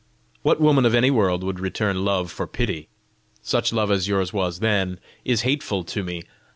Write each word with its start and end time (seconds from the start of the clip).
What 0.41 0.59
woman 0.59 0.83
of 0.87 0.95
any 0.95 1.11
world 1.11 1.43
would 1.43 1.59
return 1.59 2.03
love 2.03 2.31
for 2.31 2.47
pity? 2.47 2.87
Such 3.43 3.71
love 3.71 3.91
as 3.91 4.07
yours 4.07 4.33
was 4.33 4.57
then, 4.59 4.99
is 5.23 5.41
hateful 5.41 5.83
to 5.83 6.03
me. 6.03 6.23